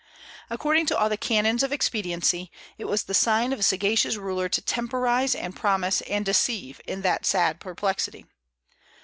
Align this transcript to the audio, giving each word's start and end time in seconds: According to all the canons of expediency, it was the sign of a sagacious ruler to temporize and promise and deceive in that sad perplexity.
According 0.49 0.87
to 0.87 0.97
all 0.97 1.09
the 1.09 1.15
canons 1.15 1.61
of 1.61 1.71
expediency, 1.71 2.49
it 2.79 2.85
was 2.85 3.03
the 3.03 3.13
sign 3.13 3.53
of 3.53 3.59
a 3.59 3.61
sagacious 3.61 4.15
ruler 4.15 4.49
to 4.49 4.59
temporize 4.59 5.35
and 5.35 5.55
promise 5.55 6.01
and 6.09 6.25
deceive 6.25 6.81
in 6.87 7.03
that 7.03 7.23
sad 7.23 7.59
perplexity. 7.59 8.25